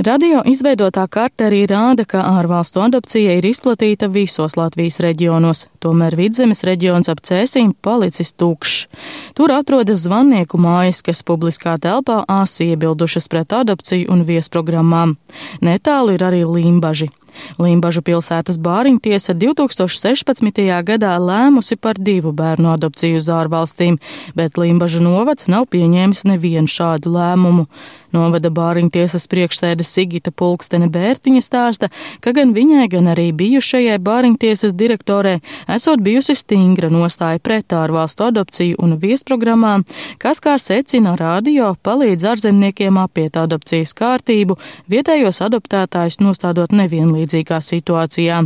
Radio 0.00 0.40
izveidotā 0.48 1.04
karte 1.12 1.50
arī 1.50 1.66
rāda, 1.68 2.06
ka 2.08 2.24
ārvalstu 2.38 2.80
adopcija 2.86 3.36
ir 3.36 3.50
izplatīta 3.50 4.08
visos 4.08 4.56
Latvijas 4.56 5.02
reģionos, 5.04 5.66
tomēr 5.84 6.16
vidzemes 6.16 6.64
reģions 6.64 7.12
ap 7.12 7.20
cēsīm 7.28 7.74
palicis 7.84 8.32
tukšs. 8.32 8.88
Tur 9.36 9.52
atrodas 9.52 10.06
zvannieku 10.06 10.56
mājas, 10.56 11.02
kas 11.04 11.20
publiskā 11.20 11.76
telpā 11.76 12.22
āsi 12.40 12.72
iebildušas 12.72 13.28
pret 13.28 13.52
adopciju 13.60 14.08
un 14.08 14.24
viesprogrammām. 14.24 15.18
Netālu 15.60 16.16
ir 16.16 16.24
arī 16.32 16.46
Limbaži. 16.48 17.12
Limbažu 17.58 18.02
pilsētas 18.06 18.58
bāriņtiesa 18.62 19.34
2016. 19.38 20.62
gadā 20.86 21.14
lēmusi 21.22 21.76
par 21.76 21.98
divu 21.98 22.32
bērnu 22.32 22.72
adopciju 22.74 23.20
uz 23.20 23.30
ārvalstīm, 23.32 23.98
bet 24.38 24.58
Limbažu 24.60 25.02
novads 25.04 25.48
nav 25.50 25.68
pieņēmis 25.72 26.24
nevienu 26.28 26.70
šādu 26.70 27.14
lēmumu. 27.14 27.68
Novada 28.14 28.48
bāriņtiesas 28.48 29.26
priekšsēde 29.28 29.84
Sigita 29.84 30.32
Pulkstene 30.32 30.88
Bērtiņa 30.92 31.42
stāsta, 31.44 31.90
ka 32.24 32.32
gan 32.36 32.54
viņai, 32.56 32.86
gan 32.94 33.10
arī 33.12 33.26
bijušajai 33.36 33.98
bāriņtiesas 34.00 34.72
direktorē 34.78 35.34
esot 35.76 36.00
bijusi 36.04 36.36
stingra 36.38 36.88
nostāja 36.92 37.42
pret 37.44 37.76
ārvalstu 37.76 38.28
adopciju 38.30 38.80
un 38.80 38.96
viesprogrammām, 39.02 39.84
kas, 40.22 40.40
kā 40.40 40.56
secina 40.56 41.16
radio, 41.20 41.74
palīdz 41.84 42.30
ārzemniekiem 42.32 42.96
apiet 43.04 43.36
adopcijas 43.36 43.92
kārtību, 43.98 44.56
vietējos 44.88 45.42
adoptētājus 45.44 46.22
nostādot 46.24 46.72
nevienlīdzīgā 46.72 47.60
situācijā. 47.60 48.42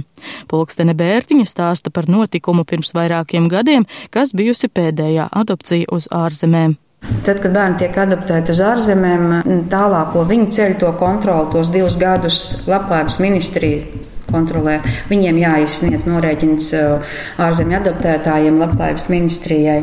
Pulkstene 0.50 0.98
Bērtiņa 0.98 1.46
stāsta 1.46 1.94
par 1.94 2.10
notikumu 2.10 2.66
pirms 2.66 2.96
vairākiem 2.98 3.46
gadiem, 3.52 3.86
kas 4.10 4.34
bijusi 4.34 4.70
pēdējā 4.74 5.30
adopcija 5.30 5.94
uz 5.94 6.10
ārzemēm. 6.10 6.80
Tad, 7.02 7.40
kad 7.42 7.50
bērni 7.54 7.80
tiek 7.80 7.96
adaptēti 7.98 8.54
uz 8.54 8.60
ārzemēm, 8.62 9.28
tālāko 9.70 10.22
viņu 10.26 10.48
ceļu 10.54 10.78
to 10.78 10.92
kontroli 10.98 11.50
tos 11.54 11.70
divus 11.74 11.98
gadus 11.98 12.38
labklājības 12.70 13.18
ministrija 13.22 14.08
kontrolē. 14.32 14.78
Viņiem 15.10 15.40
jāizsniedz 15.42 16.06
norēķins 16.08 16.70
uh, 16.78 17.14
ārzemju 17.42 17.78
adaptētājiem, 17.80 18.58
labklājības 18.62 19.08
ministrijai. 19.12 19.78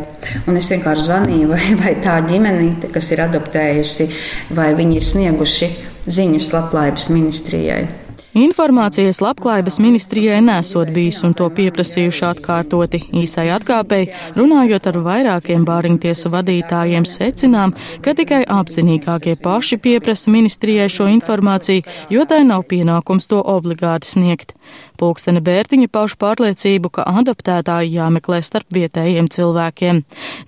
Un 0.49 0.59
es 0.59 0.71
vienkārši 0.73 1.07
zvanīju, 1.09 1.51
vai, 1.53 1.63
vai 1.79 1.95
tā 2.03 2.17
ģimene, 2.29 2.91
kas 2.95 3.11
ir 3.13 3.23
adaptējusi, 3.27 4.11
vai 4.57 4.71
viņi 4.79 4.99
ir 4.99 5.09
snieguši 5.13 5.73
ziņas 6.09 6.53
labklājības 6.55 7.11
ministrijai. 7.13 7.83
Informācijas 8.37 9.23
labklājības 9.25 9.79
ministrijai 9.81 10.37
nesot 10.45 10.91
bijis 10.93 11.23
un 11.25 11.31
to 11.33 11.47
pieprasījuši 11.49 12.25
atkārtoti 12.27 12.99
īsai 13.17 13.47
atkāpēji, 13.55 14.11
runājot 14.35 14.89
ar 14.91 14.99
vairākiem 15.07 15.65
bāriņtiesu 15.65 16.29
vadītājiem, 16.35 17.07
secinām, 17.09 17.73
ka 18.05 18.13
tikai 18.13 18.43
apzinīgākie 18.45 19.33
paši 19.41 19.79
pieprasa 19.81 20.29
ministrijai 20.29 20.85
šo 20.93 21.09
informāciju, 21.09 21.87
jo 22.13 22.27
tai 22.29 22.43
nav 22.45 22.67
pienākums 22.69 23.25
to 23.31 23.41
obligāti 23.41 24.13
sniegt. 24.13 24.53
Pulkstene 24.99 25.39
Bērtiņa 25.43 25.87
pauž 25.91 26.17
pārliecību, 26.19 26.91
ka 26.91 27.05
adaptētāji 27.21 27.93
jāmeklē 27.95 28.41
starp 28.43 28.67
vietējiem 28.75 29.29
cilvēkiem. 29.31 30.01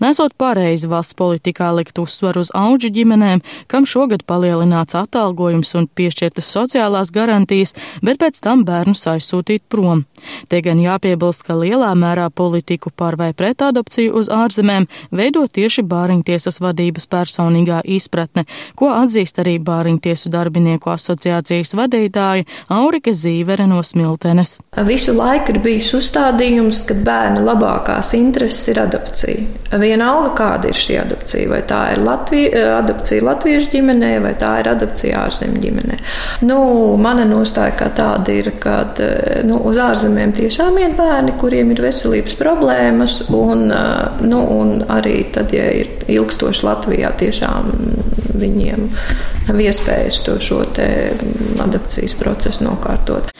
Nesot 0.04 0.36
pareizi 0.40 0.90
valsts 0.92 1.16
politikā 1.16 1.70
likt 1.78 2.02
uzsvaru 2.02 2.44
uz 2.44 2.52
auģu 2.58 2.92
ģimenēm, 2.98 3.44
kam 3.72 3.88
šogad 3.88 4.26
palielināts 4.28 4.98
atalgojums 5.00 5.72
un 5.80 5.88
piešķirtas 5.88 6.52
sociālās 6.58 7.14
garantijas, 7.16 7.76
bet 8.04 8.20
pēc 8.20 8.42
tam 8.44 8.66
bērnus 8.68 9.08
aizsūtīt 9.14 9.64
prom. 9.72 10.04
Te 10.52 10.60
gan 10.62 10.82
jāpiebilst, 10.84 11.46
ka 11.48 11.56
lielā 11.58 11.94
mērā 11.98 12.28
politiku 12.30 12.92
par 12.92 13.16
vai 13.18 13.32
pret 13.38 13.64
adopciju 13.64 14.18
uz 14.20 14.30
ārzemēm 14.32 14.88
veido 15.16 15.46
tieši 15.48 15.86
bāriņtiesas 15.88 16.60
vadības 16.62 17.08
personīgā 17.12 17.82
izpratne, 17.98 18.46
ko 18.76 18.92
atzīst 18.94 19.40
arī 19.42 19.58
bāriņtiesu 19.64 20.32
darbinieku 20.34 20.92
asociācijas 20.94 21.74
vadītāja 21.80 22.48
Aurika 22.82 23.14
Zīvere 23.16 23.68
no 23.70 23.82
Smiltenes 23.86 24.41
ģimenes. 24.42 24.60
Visu 24.88 25.14
laiku 25.14 25.54
ir 25.54 25.60
bijis 25.62 25.92
uzstādījums, 25.94 26.86
ka 26.88 26.96
bērna 26.96 27.42
labākās 27.46 28.14
intereses 28.16 28.68
ir 28.72 28.80
adopcija. 28.82 29.78
Vienalga, 29.80 30.32
kāda 30.36 30.68
ir 30.70 30.76
šī 30.76 30.98
adopcija, 31.02 31.50
vai 31.50 31.62
tā 31.68 31.94
ir 31.94 32.02
Latvija, 32.04 32.50
eh, 32.52 32.72
adopcija 32.78 33.24
latviešu 33.24 33.72
ģimenē, 33.72 34.22
vai 34.22 34.34
tā 34.34 34.60
ir 34.60 34.70
adopcija 34.70 35.26
ārzemju 35.26 35.62
ģimenē. 35.62 36.00
Nu, 36.42 36.98
mana 36.98 37.26
nostāja 37.26 37.76
kā 37.76 37.90
tāda 37.96 38.30
ir, 38.30 38.52
ka 38.60 38.94
eh, 39.00 39.42
nu, 39.44 39.58
uz 39.64 39.78
ārzemēm 39.78 40.34
tiešām 40.34 40.80
iet 40.80 40.98
bērni, 40.98 41.38
kuriem 41.40 41.72
ir 41.72 41.82
veselības 41.82 42.36
problēmas, 42.36 43.30
un, 43.30 43.72
eh, 43.72 44.22
nu, 44.22 44.42
un 44.60 44.86
arī 44.90 45.32
tad, 45.32 45.54
ja 45.54 45.70
ir 45.72 45.88
ilgstoši 46.08 46.66
Latvijā, 46.66 47.12
tiešām 47.18 47.72
viņiem 48.42 48.90
nav 49.48 49.60
iespējas 49.62 50.22
to 50.26 50.38
šo 50.40 50.62
adopcijas 51.62 52.14
procesu 52.20 52.66
nokārtot. 52.66 53.32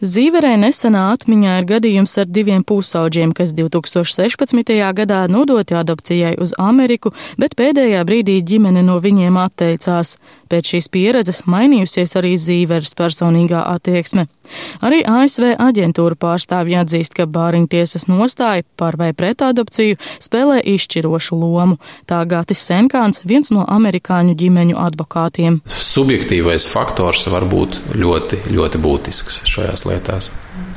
Zīverē 0.00 0.54
nesenā 0.56 1.10
atmiņā 1.12 1.58
ir 1.60 1.66
gadījums 1.68 2.14
ar 2.22 2.28
diviem 2.32 2.62
pusauģiem, 2.64 3.34
kas 3.36 3.50
2016. 3.52 4.72
gadā 4.96 5.18
nodoti 5.28 5.76
adopcijai 5.76 6.38
uz 6.40 6.54
Ameriku, 6.56 7.12
bet 7.36 7.52
pēdējā 7.58 8.00
brīdī 8.08 8.38
ģimene 8.40 8.80
no 8.86 8.96
viņiem 9.04 9.36
atteicās. 9.36 10.14
Pēc 10.48 10.72
šīs 10.72 10.88
pieredzes 10.90 11.42
mainījusies 11.44 12.16
arī 12.16 12.32
Zīveres 12.40 12.94
personīgā 12.96 13.60
attieksme. 13.74 14.24
Arī 14.80 15.02
ASV 15.04 15.52
aģentūra 15.60 16.16
pārstāvji 16.18 16.80
atzīst, 16.80 17.14
ka 17.20 17.28
bāriņtiesas 17.28 18.08
nostāja 18.08 18.64
par 18.80 18.96
vai 18.96 19.12
pret 19.12 19.44
adopciju 19.44 20.00
spēlē 20.16 20.62
izšķirošu 20.64 21.36
lomu. 21.38 21.76
Tā 22.08 22.22
Gatis 22.24 22.64
Senkāns, 22.64 23.20
viens 23.28 23.52
no 23.52 23.68
amerikāņu 23.68 24.32
ģimeņu 24.40 24.80
advokātiem. 24.80 25.60
Subjektīvais 25.68 26.66
faktors 26.72 27.28
var 27.30 27.44
būt 27.52 27.82
ļoti, 28.00 28.42
ļoti 28.48 28.82
būtisks 28.82 29.44
šajās 29.44 29.84
lietās. 29.84 29.89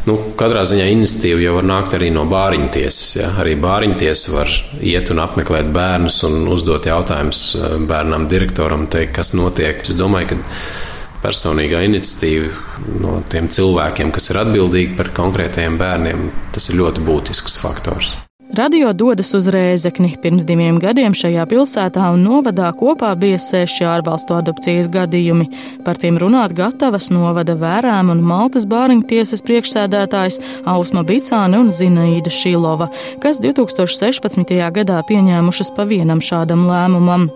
Nu, 0.03 0.17
katrā 0.39 0.65
ziņā 0.67 0.89
iniciatīva 0.91 1.39
jau 1.45 1.53
var 1.57 1.67
nākt 1.67 1.93
arī 1.95 2.09
no 2.11 2.25
bāriņu 2.29 2.69
tiesas. 2.75 3.13
Ja? 3.21 3.29
Arī 3.39 3.55
bāriņu 3.59 3.99
tiesa 4.01 4.33
var 4.35 4.51
iet 4.83 5.11
un 5.13 5.21
apmeklēt 5.23 5.69
bērnus 5.75 6.19
un 6.27 6.49
uzdot 6.51 6.89
jautājumus 6.89 7.43
eh, 7.55 7.77
bērnam, 7.87 8.27
direktoram, 8.31 8.89
teikt, 8.91 9.15
kas 9.19 9.31
notiek. 9.37 9.79
Es 9.85 9.95
domāju, 9.99 10.33
ka 10.33 11.23
personīgā 11.23 11.85
iniciatīva 11.87 12.99
no 12.99 13.21
tiem 13.31 13.47
cilvēkiem, 13.53 14.11
kas 14.11 14.29
ir 14.33 14.41
atbildīgi 14.43 14.99
par 14.99 15.13
konkrētajiem 15.15 15.79
bērniem, 15.79 16.27
tas 16.55 16.69
ir 16.69 16.81
ļoti 16.81 17.07
būtisks 17.07 17.57
faktors. 17.63 18.17
Radio 18.53 18.91
dodas 18.93 19.31
uz 19.33 19.47
Rēzekni. 19.49 20.11
Pirms 20.21 20.43
diviem 20.45 20.75
gadiem 20.77 21.15
šajā 21.17 21.41
pilsētā 21.49 22.11
un 22.13 22.21
novadā 22.21 22.67
kopā 22.77 23.09
bija 23.17 23.39
seši 23.41 23.87
ārvalstu 23.89 24.35
adopcijas 24.37 24.91
gadījumi. 24.93 25.47
Par 25.81 25.97
tiem 25.97 26.19
runāt 26.21 26.53
gatavas 26.53 27.09
novada 27.09 27.55
vērām 27.57 28.11
un 28.13 28.21
Maltas 28.21 28.67
bāriņu 28.69 29.07
tiesas 29.09 29.41
priekšsēdētājs 29.47 30.37
Ausma 30.69 31.01
Bicāne 31.01 31.63
un 31.63 31.73
Zinaīda 31.73 32.29
Šilova, 32.29 32.91
kas 33.25 33.41
2016. 33.41 34.53
gadā 34.77 35.01
pieņēmušas 35.09 35.73
pa 35.73 35.89
vienam 35.89 36.21
šādam 36.21 36.67
lēmumam. 36.69 37.31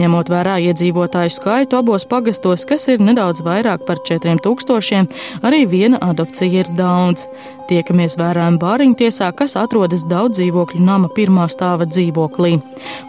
Ņemot 0.00 0.32
vērā 0.32 0.58
iedzīvotāju 0.70 1.32
skaitu 1.34 1.80
abos 1.80 2.06
pagastos, 2.08 2.66
kas 2.68 2.88
ir 2.92 3.02
nedaudz 3.04 3.44
vairāk 3.46 3.86
par 3.88 4.02
4000, 4.06 5.08
arī 5.46 5.64
viena 5.68 6.00
adopcija 6.10 6.64
ir 6.64 6.70
daudz. 6.78 7.26
Tiekamies 7.70 8.16
vērām 8.18 8.56
bāriņtiesā, 8.58 9.28
kas 9.38 9.54
atrodas 9.58 10.02
daudz 10.10 10.40
dzīvokļu 10.40 10.80
nama 10.82 11.06
pirmā 11.14 11.44
stāva 11.52 11.86
dzīvoklī. 11.86 12.56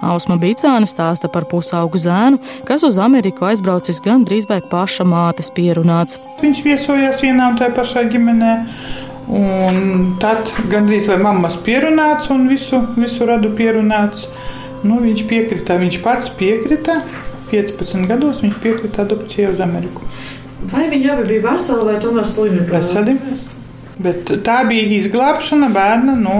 Ausma 0.05 0.37
Bicāne 0.41 0.85
stāsta 0.85 1.31
par 1.33 1.47
pusaugu 1.49 1.97
zēnu, 1.97 2.37
kas 2.67 2.85
uz 2.85 2.99
Ameriku 3.01 3.47
aizbraucis 3.49 4.03
gandrīz 4.05 4.45
vai 4.51 4.59
paša 4.61 5.07
mātes 5.09 5.49
pierunāts. 5.55 6.19
Viņš 6.43 6.61
viesojās 6.67 7.23
vienā 7.25 7.49
un 7.49 7.57
tajā 7.57 7.73
pašā 7.79 8.05
ģimenē. 8.13 8.53
Un 9.31 10.15
tad 10.21 10.49
gandrīz 10.69 11.07
vai 11.09 11.17
mammas 11.23 11.55
pierunāts 11.65 12.29
un 12.33 12.49
visu, 12.51 12.81
visu 12.97 13.25
radu 13.29 13.53
pierunāts. 13.57 14.27
Nu, 14.81 14.97
viņš 15.03 15.25
piekrita, 15.29 15.77
viņš 15.81 15.99
pats 16.05 16.31
piekrita. 16.37 17.01
15 17.51 18.07
gados 18.07 18.39
viņš 18.41 18.55
piekrita 18.63 19.03
adopcijai 19.03 19.51
uz 19.51 19.59
Ameriku. 19.63 20.05
Vai 20.71 20.85
viņi 20.91 21.09
abi 21.11 21.27
bija 21.33 21.43
veseli 21.49 21.87
vai 21.89 21.97
tomēr 21.99 22.27
slimi? 22.27 22.63
Veseli. 22.69 23.17
Bet 24.01 24.31
tā 24.45 24.61
bija 24.69 24.87
izglābšana 24.97 25.67
bērna 25.73 26.15
no 26.17 26.37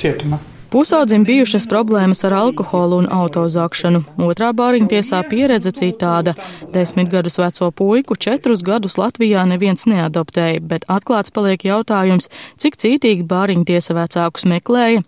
cietuma. 0.00 0.38
Pusaudzim 0.72 1.24
bijušas 1.28 1.66
problēmas 1.68 2.24
ar 2.24 2.32
alkoholu 2.32 3.02
un 3.02 3.06
autozakšanu. 3.12 3.98
Otrā 4.24 4.54
bāriņtiesā 4.56 5.18
pieredze 5.28 5.68
citāda. 5.76 6.32
Desmit 6.72 7.10
gadus 7.12 7.36
veco 7.36 7.68
puiku 7.76 8.16
četrus 8.16 8.62
gadus 8.64 8.96
Latvijā 8.96 9.42
neviens 9.50 9.84
neadoptēja, 9.84 10.62
bet 10.64 10.86
atklāts 10.88 11.34
paliek 11.36 11.66
jautājums, 11.68 12.30
cik 12.56 12.78
cītīgi 12.80 13.26
bāriņtiesa 13.28 13.96
vecākus 13.98 14.46
meklēja. 14.48 15.02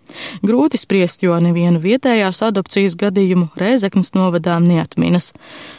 Grūti 0.44 0.82
spriest, 0.82 1.24
jo 1.24 1.38
nevienu 1.40 1.80
vietējās 1.80 2.42
adopcijas 2.44 2.98
gadījumu 3.00 3.48
Rēzeknas 3.56 4.12
novadām 4.18 4.68
neatminas. 4.68 5.30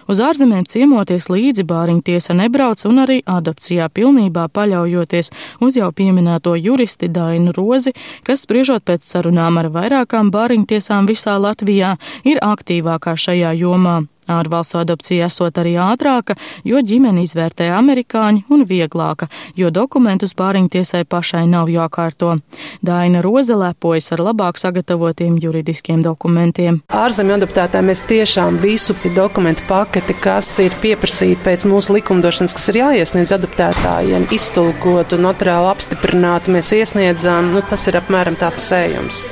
Uz 0.10 0.24
ārzemēm 0.32 0.66
ciemoties 0.66 1.30
līdzi 1.30 1.68
bāriņtiesa 1.70 2.34
nebrauc 2.42 2.82
un 2.90 3.04
arī 3.06 3.20
adopcijā 3.22 3.92
pilnībā 3.94 4.50
paļaujoties 4.50 5.30
uz 5.62 5.78
jau 5.78 5.94
pieminēto 5.94 6.58
juristi 6.58 7.06
Dainu 7.06 7.54
Rozi, 7.54 7.94
kas 8.26 8.50
spriežot 8.50 8.82
pēc 8.90 9.06
sarunām 9.06 9.62
ar 9.62 9.75
vairākām 9.76 10.32
bāriņtiesām 10.34 11.08
visā 11.12 11.38
Latvijā, 11.42 11.96
ir 12.24 12.42
aktīvākā 12.44 13.16
šajā 13.20 13.56
jomā. 13.60 14.02
Ārvalstu 14.32 14.80
adopcija 14.82 15.28
esot 15.30 15.58
arī 15.62 15.76
ātrāka, 15.82 16.36
jo 16.66 16.82
ģimeni 16.82 17.26
izvērtē 17.26 17.68
amerikāņi 17.78 18.46
un 18.50 18.66
vieglāka, 18.66 19.28
jo 19.56 19.70
dokumentus 19.74 20.34
pāriņtiesai 20.38 21.04
pašai 21.10 21.46
nav 21.50 21.70
jākārto. 21.70 22.38
Daina 22.86 23.22
Roze 23.26 23.58
lepojas 23.58 24.12
ar 24.16 24.24
labāk 24.26 24.58
sagatavotiem 24.62 25.38
juridiskiem 25.42 26.02
dokumentiem. 26.06 26.82
Ārzemju 26.90 27.38
adoptētājiem 27.38 27.92
mēs 27.92 28.06
tiešām 28.10 28.60
visu 28.64 28.98
dokumentu 29.16 29.66
paketi, 29.70 30.18
kas 30.22 30.50
ir 30.64 30.76
pieprasīta 30.82 31.46
pēc 31.50 31.68
mūsu 31.70 31.98
likumdošanas, 32.00 32.56
kas 32.58 32.70
ir 32.74 32.82
jāiesniedz 32.82 33.36
adoptētājiem, 33.38 34.30
iztulkotu, 34.36 35.22
notārāli 35.22 35.72
apstiprinātu, 35.76 36.56
mēs 36.56 36.74
iesniedzām, 36.76 37.54
nu, 37.54 37.64
tas 37.70 37.86
ir 37.92 38.02
apmēram 38.02 38.38
tāds 38.42 38.70
sējums. 38.72 39.26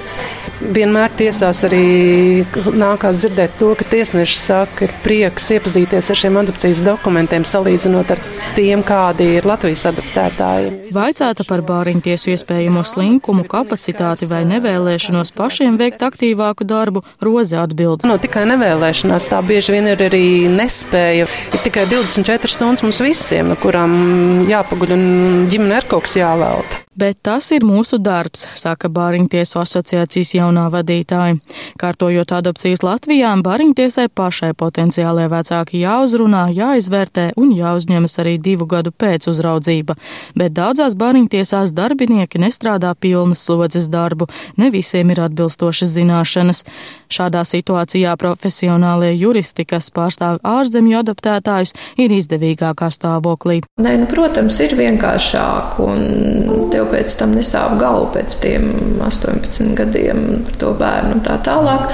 Vienmēr 0.63 1.11
tiesās 1.17 1.63
arī 1.67 2.43
nākās 2.77 3.19
dzirdēt 3.19 3.57
to, 3.59 3.73
ka 3.75 3.87
tiesneši 3.91 4.37
saka, 4.39 4.85
ir 4.87 4.93
prieks 5.03 5.49
iepazīties 5.55 6.11
ar 6.13 6.19
šiem 6.19 6.37
adopcijas 6.39 6.83
dokumentiem, 6.85 7.43
salīdzinot 7.47 8.13
ar 8.15 8.21
tiem, 8.55 8.83
kādi 8.85 9.27
ir 9.39 9.47
Latvijas 9.47 9.85
adoptētāji. 9.91 10.71
Vaicāta 10.95 11.45
par 11.47 11.63
bāriņtiesu 11.67 12.31
iespējamo 12.35 12.85
slinkumu, 12.87 13.47
kapacitāti 13.49 14.29
vai 14.29 14.43
nevēlēšanos 14.49 15.33
pašiem 15.35 15.79
veikt 15.81 16.05
aktīvāku 16.05 16.67
darbu, 16.69 17.03
Roze 17.23 17.59
atbild. 17.59 18.07
No 18.07 18.19
tikai 18.21 18.45
nevēlēšanās 18.53 19.27
tā 19.31 19.41
bieži 19.45 19.75
vien 19.75 19.91
ir 19.91 20.05
arī 20.07 20.23
nespēja. 20.53 21.27
Ir 21.27 21.65
tikai 21.65 21.87
24 21.91 22.55
stundas 22.55 22.85
mums 22.85 23.03
visiem, 23.03 23.55
kurām 23.63 24.47
jāpaguļ 24.49 24.97
un 24.97 25.05
ģimene 25.51 25.81
ir 25.81 25.91
kaut 25.91 26.07
kas 26.07 26.19
jāvelta. 26.21 26.82
Bet 26.93 27.17
tas 27.25 27.47
ir 27.55 27.63
mūsu 27.65 27.97
darbs, 27.97 28.43
saka 28.53 28.89
Bāriņtiesu 28.93 29.57
asociācijas 29.63 30.35
jaunā 30.37 30.67
vadītāja. 30.73 31.39
Kārtojot 31.81 32.33
adopcijas 32.37 32.83
Latvijā, 32.85 33.31
Bāriņtiesai 33.41 34.05
pašai 34.13 34.51
potenciālajie 34.57 35.31
vecāki 35.31 35.81
jāuzrunā, 35.81 36.43
jāizvērtē 36.53 37.31
un 37.41 37.55
jāuzņemas 37.57 38.19
arī 38.21 38.35
divu 38.37 38.67
gadu 38.69 38.93
pēc 38.93 39.25
uzraudzība. 39.31 39.95
Bet 40.37 40.53
daudzās 40.53 40.93
Bāriņtiesās 40.99 41.73
darbinieki 41.73 42.41
nestrādā 42.43 42.93
pilnas 42.93 43.41
slodzes 43.41 43.89
darbu, 43.89 44.29
ne 44.61 44.69
visiem 44.69 45.09
ir 45.09 45.23
atbilstošas 45.25 45.95
zināšanas. 45.95 46.61
Šādā 47.09 47.41
situācijā 47.45 48.13
profesionālie 48.21 49.15
juristi, 49.17 49.65
kas 49.65 49.89
pārstāv 49.93 50.39
ārzemju 50.45 51.01
adaptētājus, 51.01 51.73
ir 51.97 52.13
izdevīgākā 52.19 52.93
stāvoklī. 52.93 53.61
Nē, 53.81 53.97
nu, 54.03 54.07
protams, 54.13 54.61
ir 54.61 54.77
vienkāršāk 54.77 55.81
un 55.81 56.69
tev 56.73 56.82
pēc 56.91 57.17
tam 57.19 57.35
nesāp 57.37 57.77
galvu 57.81 58.11
pēc 58.17 58.37
tiem 58.43 58.69
18 59.03 59.73
gadiem 59.77 60.25
par 60.47 60.59
to 60.61 60.73
bērnu 60.79 61.17
un 61.17 61.23
tā 61.25 61.39
tālāk. 61.45 61.89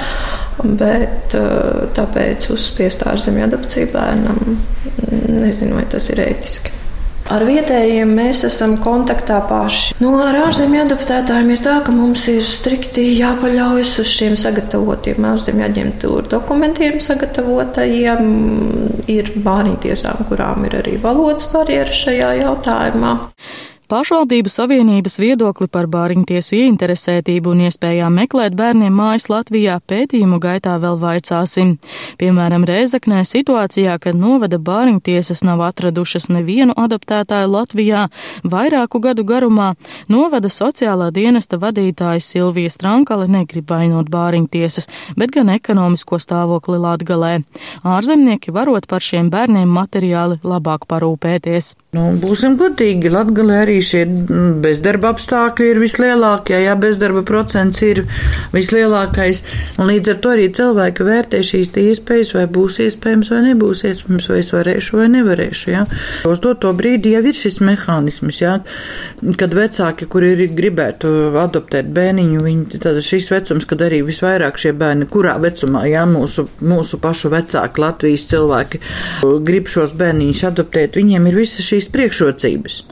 Bet 0.60 1.32
tāpēc 1.96 2.50
uzspiest 2.52 3.06
ārzemju 3.08 3.46
adopciju 3.46 3.88
bērnam, 3.94 4.58
nezinu, 5.40 5.78
vai 5.78 5.86
tas 5.88 6.10
ir 6.12 6.20
ētiski. 6.26 6.80
Ar 7.30 7.44
vietējiem 7.46 8.10
mēs 8.10 8.40
esam 8.48 8.72
kontaktā 8.82 9.36
paši. 9.46 9.94
Nu, 10.02 10.16
ar 10.18 10.34
ārzemju 10.48 10.80
adaptētājiem 10.82 11.52
ir 11.54 11.60
tā, 11.62 11.76
ka 11.86 11.92
mums 11.94 12.24
ir 12.32 12.42
strikti 12.42 13.04
jāpaļaujas 13.20 13.92
uz 14.02 14.10
šiem 14.10 14.34
sagatavotiem 14.40 15.28
ārzemju 15.30 15.66
aģentūru 15.68 16.26
dokumentiem, 16.32 16.98
sagatavotajiem. 17.04 18.32
Ir 19.14 19.30
bārītiesām, 19.46 20.26
kurām 20.26 20.66
ir 20.66 20.80
arī 20.80 20.96
valodas 21.02 21.46
barjeras 21.54 22.02
šajā 22.02 22.32
jautājumā. 22.40 23.14
Pašvaldību 23.90 24.46
savienības 24.46 25.16
viedokli 25.18 25.66
par 25.66 25.88
bāriņtiesu 25.90 26.54
ieinteresētību 26.54 27.50
un 27.50 27.62
iespējām 27.64 28.14
meklēt 28.20 28.54
bērniem 28.54 28.94
mājas 28.94 29.24
Latvijā 29.32 29.80
pētījumu 29.90 30.38
gaitā 30.38 30.76
vēl 30.78 30.94
vaicāsim. 31.00 31.72
Piemēram, 32.20 32.62
Rēzaknē 32.70 33.24
situācijā, 33.26 33.96
kad 33.98 34.14
novada 34.14 34.60
bāriņtiesas 34.62 35.42
nav 35.42 35.64
atradušas 35.66 36.28
nevienu 36.30 36.76
adaptētāju 36.78 37.50
Latvijā 37.50 38.04
vairāku 38.46 39.00
gadu 39.02 39.24
garumā, 39.26 39.72
novada 40.06 40.46
sociālā 40.46 41.10
dienesta 41.10 41.58
vadītāja 41.58 42.22
Silvija 42.22 42.70
Strankale 42.70 43.26
negrib 43.26 43.74
vainot 43.74 44.06
bāriņtiesas, 44.06 44.86
bet 45.18 45.34
gan 45.34 45.50
ekonomisko 45.56 46.22
stāvokli 46.22 46.78
Latgalē. 46.78 47.40
Ārzemnieki 47.82 48.54
varot 48.54 48.86
par 48.86 49.02
šiem 49.02 49.34
bērniem 49.34 49.66
materiāli 49.66 50.38
labāk 50.46 50.86
parūpēties. 50.86 51.74
Nu, 51.90 52.04
būsim 52.22 52.52
godīgi, 52.54 53.10
Latgalē 53.10 53.54
arī 53.64 53.80
šie 53.82 54.04
bezdarba 54.62 55.08
apstākļi 55.10 55.72
ir 55.72 55.78
vislielākie, 55.82 56.54
jā, 56.62 56.76
bezdarba 56.78 57.24
procents 57.26 57.80
ir 57.82 58.04
vislielākais. 58.52 59.40
Un 59.82 59.90
līdz 59.90 60.12
ar 60.12 60.20
to 60.22 60.30
arī 60.30 60.44
cilvēki 60.54 61.06
vērtē 61.08 61.40
šīs 61.48 61.72
iespējas, 61.82 62.30
vai 62.36 62.44
būs 62.54 62.76
iespējams 62.84 63.30
vai 63.34 63.40
nebūs 63.48 63.82
iespējams, 63.88 64.28
vai 64.30 64.38
es 64.38 64.50
varēšu 64.54 65.00
vai 65.00 65.08
nevarēšu. 65.16 65.72
Jā. 65.72 65.80
Uz 66.30 66.38
to, 66.44 66.52
to 66.62 66.70
brīdi 66.78 67.16
jau 67.16 67.24
ir 67.26 67.34
šis 67.40 67.58
mehānisms, 67.66 68.38
jā, 68.38 68.54
kad 69.42 69.58
vecāki, 69.58 70.06
kuri 70.14 70.30
ir 70.36 70.44
gribētu 70.54 71.10
adoptēt 71.42 71.90
bērniņu, 71.98 72.44
viņi, 72.46 72.82
tad 72.86 73.02
šis 73.02 73.32
vecums, 73.34 73.66
kad 73.66 73.82
arī 73.88 74.04
visvairāk 74.06 74.62
šie 74.62 74.76
bērni, 74.78 75.10
kurā 75.10 75.34
vecumā, 75.42 75.82
jā, 75.90 76.06
mūsu, 76.06 76.46
mūsu 76.62 77.02
pašu 77.02 77.34
vecāki, 77.34 77.82
Latvijas 77.82 78.30
cilvēki 78.30 78.82
grib 79.42 79.66
šos 79.74 79.98
bērniņus 79.98 80.46
adoptēt, 80.52 81.02
viņiem 81.02 81.26
ir 81.32 81.42
visas 81.42 81.66
šīs 81.80 81.90
priekšrocības. 81.94 82.82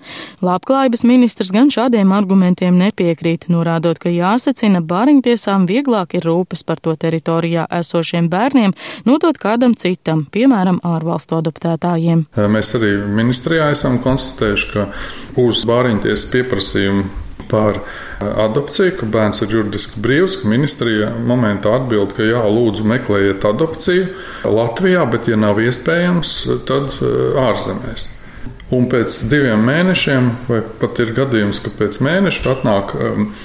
Labklājības 0.44 1.04
ministrs 1.04 1.52
gan 1.52 1.70
šādiem 1.70 2.12
argumentiem 2.16 2.78
nepiekrīt, 2.80 3.48
norādot, 3.52 4.00
ka 4.00 4.08
jāsacina 4.08 4.80
bāriņtiesām 4.80 5.68
vieglāk 5.68 6.16
ir 6.16 6.24
rūpes 6.24 6.64
par 6.64 6.80
to 6.80 6.96
teritorijā 6.96 7.66
esošiem 7.80 8.30
bērniem 8.32 8.74
nodot 9.04 9.36
kādam 9.38 9.76
citam, 9.76 10.26
piemēram, 10.32 10.80
ārvalstu 10.82 11.38
adoptētājiem. 11.38 12.26
Mēs 12.48 12.74
arī 12.78 12.96
ministrijā 13.20 13.70
esam 13.74 14.00
konstatējuši, 14.02 14.68
ka 14.72 14.88
uz 15.44 15.64
bāriņtiesas 15.68 16.28
pieprasījumu 16.32 17.08
par 17.48 17.80
adopciju, 18.20 18.92
ka 18.98 19.06
bērns 19.08 19.40
ir 19.44 19.54
juridiski 19.54 20.02
brīvs, 20.04 20.40
ka 20.42 20.50
ministrija 20.50 21.14
momentā 21.16 21.72
atbild, 21.78 22.12
ka 22.16 22.26
jā, 22.26 22.42
lūdzu 22.44 22.84
meklējiet 22.90 23.46
adopciju 23.48 24.52
Latvijā, 24.52 25.06
bet 25.08 25.32
ja 25.32 25.40
nav 25.40 25.62
iespējams, 25.64 26.36
tad 26.68 26.98
ārzemēs. 27.48 28.10
Un 28.74 28.84
pēc 28.92 29.14
diviem 29.30 29.62
mēnešiem, 29.64 30.26
vai 30.50 30.58
pat 30.80 30.98
ir 31.00 31.14
gadījums, 31.16 31.62
ka 31.64 31.72
pēc 31.78 32.02
mēneša 32.04 32.50
atnāk 32.52 32.92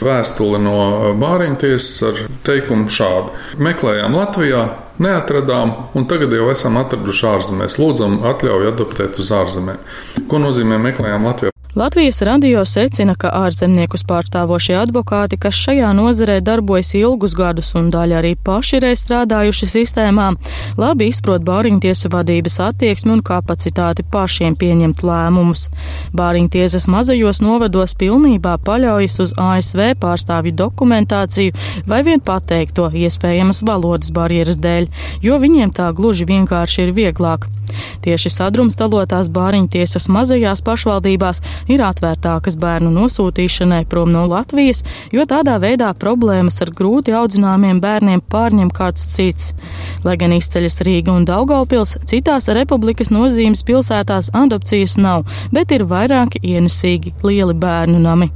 vēstule 0.03 0.59
no 0.59 0.75
uh, 0.81 1.05
Bāriņtiesas 1.15 2.03
ar 2.09 2.19
teikumu 2.43 2.91
šādu: 2.91 3.31
Meklējām 3.63 4.19
Latvijā, 4.19 4.65
neatradām, 5.03 5.71
un 5.95 6.09
tagad 6.12 6.36
jau 6.36 6.51
esam 6.51 6.75
atraduši 6.81 7.29
ārzemēs. 7.31 7.79
Lūdzam, 7.79 8.19
atļauju 8.33 8.73
adoptēt 8.73 9.23
uz 9.23 9.31
ārzemēm. 9.39 9.79
Ko 10.27 10.43
nozīmē 10.43 10.81
meklējām 10.89 11.31
Latvijā? 11.31 11.52
Latvijas 11.75 12.21
radio 12.21 12.62
secina, 12.69 13.15
ka 13.17 13.31
ārzemniekus 13.33 14.03
pārstāvošie 14.05 14.75
advokāti, 14.77 15.39
kas 15.41 15.57
šajā 15.57 15.88
nozarē 15.97 16.36
darbojas 16.45 16.91
ilgus 16.99 17.33
gadus 17.33 17.71
un 17.79 17.88
daļa 17.89 18.19
arī 18.19 18.33
paši 18.38 18.75
ir 18.77 18.86
strādājuši 19.01 19.69
sistēmā, 19.71 20.27
labi 20.77 21.07
izprot 21.09 21.41
Bāriņtiesu 21.47 22.12
vadības 22.13 22.59
attieksmi 22.67 23.15
un 23.15 23.23
kapacitāti 23.25 24.05
pašiem 24.13 24.53
pieņemt 24.53 25.01
lēmumus. 25.01 25.65
Bāriņtiesas 26.13 26.86
mazajos 26.93 27.41
novados 27.41 27.97
pilnībā 27.97 28.59
paļaujas 28.69 29.17
uz 29.25 29.33
ASV 29.41 29.95
pārstāvju 30.05 30.53
dokumentāciju 30.62 31.57
vai 31.89 32.03
vien 32.05 32.21
pateikto 32.21 32.91
iespējamas 32.93 33.65
valodas 33.65 34.13
barjeras 34.13 34.62
dēļ, 34.62 34.88
jo 35.25 35.41
viņiem 35.41 35.73
tā 35.73 35.89
gluži 35.97 36.29
vienkārši 36.29 36.86
ir 36.86 36.97
vieglāk. 37.01 37.49
Tieši 38.04 38.32
sadrumstalotās 38.34 39.30
bāriņtiesas 39.34 40.10
mazajās 40.12 40.62
pašvaldībās 40.65 41.41
ir 41.71 41.84
atvērtākas 41.86 42.58
bērnu 42.60 42.91
nosūtīšanai 42.93 43.84
prom 43.89 44.12
no 44.13 44.26
Latvijas, 44.28 44.84
jo 45.15 45.26
tādā 45.30 45.56
veidā 45.63 45.93
problēmas 45.99 46.60
ar 46.65 46.73
grūti 46.76 47.15
audzināmiem 47.15 47.80
bērniem 47.84 48.23
pārņem 48.34 48.73
kāds 48.76 49.08
cits. 49.15 49.54
Lai 50.04 50.17
gan 50.19 50.36
izceļas 50.36 50.82
Rīga 50.84 51.15
un 51.15 51.28
Daugaupils, 51.30 51.97
citās 52.10 52.52
republikas 52.52 53.13
nozīmes 53.13 53.63
pilsētās 53.67 54.34
adopcijas 54.36 54.99
nav, 54.99 55.28
bet 55.56 55.71
ir 55.71 55.88
vairāki 55.88 56.43
ienesīgi 56.43 57.15
lieli 57.23 57.56
bērnu 57.56 58.04
nami. 58.04 58.34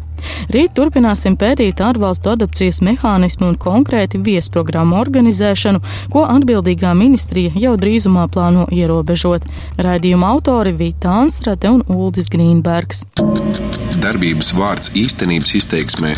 Rīt 0.54 0.74
turpināsim 0.78 1.38
pētīt 1.40 1.82
ārvalstu 1.84 2.34
adopcijas 2.34 2.82
mehānismu 2.86 3.50
un 3.52 3.58
konkrēti 3.60 4.22
viesprogrammu 4.24 4.98
organizēšanu, 5.00 5.84
ko 6.14 6.26
atbildīgā 6.28 6.94
ministrija 6.98 7.54
jau 7.60 7.76
drīzumā 7.80 8.28
plāno 8.32 8.68
ierobežot. 8.72 9.48
Raidījuma 9.78 10.32
autori 10.36 10.76
Vita 10.78 11.18
Anstrate 11.24 11.72
un 11.74 11.84
Uldis 11.92 12.32
Grīnbergs. 12.34 13.04
Darbības 13.98 14.54
vārds 14.56 14.92
īstenības 14.96 15.56
izteiksmē 15.58 16.14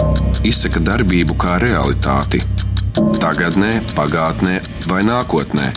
izsaka 0.48 0.82
darbību 0.84 1.38
kā 1.40 1.58
realitāti. 1.64 2.44
Tagatnē, 3.20 3.80
pagātnē 3.96 4.60
vai 4.92 5.04
nākotnē, 5.08 5.70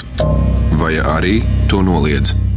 vai 0.80 0.96
arī 0.98 1.42
to 1.70 1.84
noliedz. 1.86 2.51